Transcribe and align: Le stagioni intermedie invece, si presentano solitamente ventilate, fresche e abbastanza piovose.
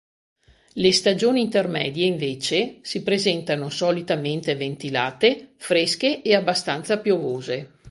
Le 0.73 0.91
stagioni 0.93 1.41
intermedie 1.41 2.07
invece, 2.07 2.79
si 2.81 3.03
presentano 3.03 3.69
solitamente 3.69 4.55
ventilate, 4.55 5.53
fresche 5.57 6.23
e 6.23 6.33
abbastanza 6.33 6.97
piovose. 6.97 7.73